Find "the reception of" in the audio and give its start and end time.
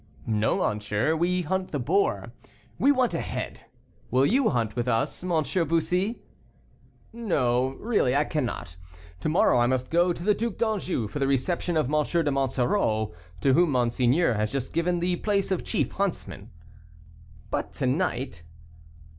11.19-11.85